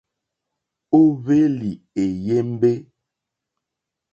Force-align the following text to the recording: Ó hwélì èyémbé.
Ó 0.97 1.01
hwélì 1.21 1.69
èyémbé. 2.03 2.71